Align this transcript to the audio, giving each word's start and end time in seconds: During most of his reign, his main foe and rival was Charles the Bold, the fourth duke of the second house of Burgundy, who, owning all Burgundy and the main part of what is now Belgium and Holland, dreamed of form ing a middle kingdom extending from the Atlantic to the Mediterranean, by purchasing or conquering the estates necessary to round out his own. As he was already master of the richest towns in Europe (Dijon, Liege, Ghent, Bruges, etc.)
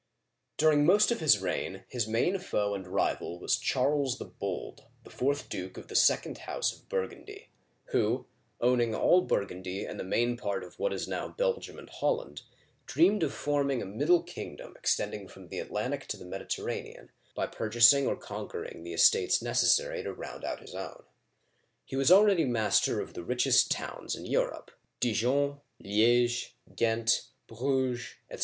During 0.57 0.83
most 0.83 1.11
of 1.11 1.19
his 1.19 1.37
reign, 1.37 1.83
his 1.87 2.07
main 2.07 2.39
foe 2.39 2.73
and 2.73 2.87
rival 2.87 3.37
was 3.37 3.55
Charles 3.55 4.17
the 4.17 4.25
Bold, 4.25 4.85
the 5.03 5.11
fourth 5.11 5.47
duke 5.47 5.77
of 5.77 5.89
the 5.89 5.95
second 5.95 6.39
house 6.39 6.73
of 6.73 6.89
Burgundy, 6.89 7.51
who, 7.91 8.25
owning 8.59 8.95
all 8.95 9.21
Burgundy 9.21 9.85
and 9.85 9.99
the 9.99 10.03
main 10.03 10.37
part 10.37 10.63
of 10.63 10.79
what 10.79 10.91
is 10.91 11.07
now 11.07 11.27
Belgium 11.27 11.77
and 11.77 11.87
Holland, 11.87 12.41
dreamed 12.87 13.21
of 13.21 13.31
form 13.31 13.69
ing 13.69 13.79
a 13.83 13.85
middle 13.85 14.23
kingdom 14.23 14.73
extending 14.75 15.27
from 15.27 15.49
the 15.49 15.59
Atlantic 15.59 16.07
to 16.07 16.17
the 16.17 16.25
Mediterranean, 16.25 17.11
by 17.35 17.45
purchasing 17.45 18.07
or 18.07 18.15
conquering 18.15 18.81
the 18.81 18.93
estates 18.93 19.39
necessary 19.39 20.01
to 20.01 20.11
round 20.11 20.43
out 20.43 20.61
his 20.61 20.73
own. 20.73 21.03
As 21.03 21.03
he 21.85 21.95
was 21.95 22.11
already 22.11 22.45
master 22.45 23.01
of 23.01 23.13
the 23.13 23.23
richest 23.23 23.69
towns 23.69 24.15
in 24.15 24.25
Europe 24.25 24.71
(Dijon, 24.99 25.61
Liege, 25.79 26.55
Ghent, 26.75 27.21
Bruges, 27.45 28.15
etc.) 28.31 28.39